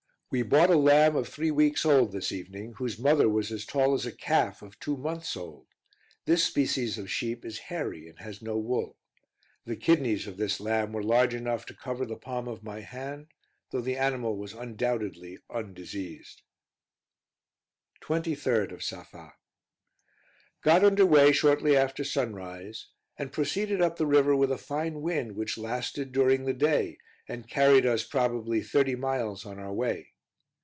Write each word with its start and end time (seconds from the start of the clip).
We 0.33 0.43
bought 0.43 0.69
a 0.69 0.77
lamb 0.77 1.17
of 1.17 1.27
three 1.27 1.51
weeks 1.51 1.85
old, 1.85 2.13
this 2.13 2.31
evening, 2.31 2.75
whose 2.77 2.97
mother 2.97 3.27
was 3.27 3.51
as 3.51 3.65
tall 3.65 3.93
as 3.93 4.05
a 4.05 4.13
calf 4.13 4.61
of 4.61 4.79
two 4.79 4.95
months 4.95 5.35
old. 5.35 5.67
This 6.23 6.45
species 6.45 6.97
of 6.97 7.11
sheep 7.11 7.43
is 7.43 7.57
hairy, 7.67 8.07
and 8.07 8.17
has 8.19 8.41
no 8.41 8.57
wool. 8.57 8.97
The 9.65 9.75
kidneys 9.75 10.27
of 10.27 10.37
this 10.37 10.61
lamb 10.61 10.93
were 10.93 11.03
large 11.03 11.33
enough 11.33 11.65
to 11.65 11.73
cover 11.73 12.05
the 12.05 12.15
palm 12.15 12.47
of 12.47 12.63
my 12.63 12.79
hand, 12.79 13.27
though 13.71 13.81
the 13.81 13.97
animal 13.97 14.37
was 14.37 14.53
undoubtedly 14.53 15.37
undiseased. 15.49 16.43
23d 18.01 18.71
of 18.71 18.85
Safa. 18.85 19.33
Got 20.61 20.85
under 20.85 21.05
way 21.05 21.33
shortly 21.33 21.75
after 21.75 22.05
sunrise, 22.05 22.87
and 23.17 23.33
proceeded 23.33 23.81
up 23.81 23.97
the 23.97 24.07
river 24.07 24.33
with 24.37 24.53
a 24.53 24.57
fine 24.57 25.01
wind, 25.01 25.33
which 25.35 25.57
lasted 25.57 26.13
during 26.13 26.45
the 26.45 26.53
day, 26.53 26.99
and 27.27 27.49
carried 27.49 27.85
us 27.85 28.05
probably 28.05 28.61
thirty 28.61 28.95
miles 28.95 29.45
on 29.45 29.59
our 29.59 29.73
way. 29.73 30.07